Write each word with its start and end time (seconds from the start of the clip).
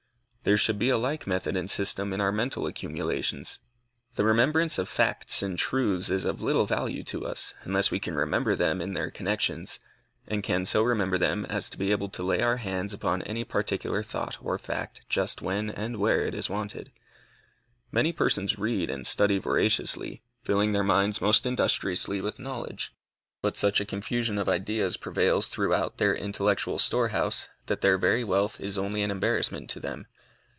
There 0.43 0.57
should 0.57 0.79
be 0.79 0.89
a 0.89 0.97
like 0.97 1.27
method 1.27 1.55
and 1.55 1.69
system 1.69 2.11
in 2.11 2.19
our 2.19 2.31
mental 2.31 2.65
accumulations. 2.65 3.59
The 4.15 4.25
remembrance 4.25 4.79
of 4.79 4.89
facts 4.89 5.43
and 5.43 5.55
truths 5.55 6.09
is 6.09 6.25
of 6.25 6.41
little 6.41 6.65
value 6.65 7.03
to 7.03 7.27
us 7.27 7.53
unless 7.61 7.91
we 7.91 7.99
can 7.99 8.15
remember 8.15 8.55
them 8.55 8.81
in 8.81 8.95
their 8.95 9.11
connections, 9.11 9.77
and 10.27 10.41
can 10.41 10.65
so 10.65 10.81
remember 10.81 11.19
them 11.19 11.45
as 11.45 11.69
to 11.69 11.77
be 11.77 11.91
able 11.91 12.09
to 12.09 12.23
lay 12.23 12.41
our 12.41 12.57
hands 12.57 12.91
upon 12.91 13.21
any 13.21 13.43
particular 13.43 14.01
thought 14.01 14.37
or 14.41 14.57
fact 14.57 15.01
just 15.09 15.43
when 15.43 15.69
and 15.69 15.97
where 15.97 16.25
it 16.25 16.33
is 16.33 16.49
wanted. 16.49 16.91
Many 17.91 18.11
persons 18.11 18.57
read 18.57 18.89
and 18.89 19.05
study 19.05 19.37
voraciously, 19.37 20.23
filling 20.41 20.71
their 20.73 20.83
minds 20.83 21.21
most 21.21 21.45
industriously 21.45 22.19
with 22.19 22.39
knowledge, 22.39 22.95
but 23.43 23.55
such 23.57 23.79
a 23.79 23.85
confusion 23.85 24.39
of 24.39 24.49
ideas 24.49 24.97
prevails 24.97 25.49
throughout 25.49 25.99
their 25.99 26.15
intellectual 26.15 26.79
store 26.79 27.09
house, 27.09 27.47
that 27.67 27.81
their 27.81 27.99
very 27.99 28.23
wealth 28.23 28.59
is 28.59 28.79
only 28.79 29.03
an 29.03 29.11
embarrassment 29.11 29.69
to 29.69 29.79
them. 29.79 30.07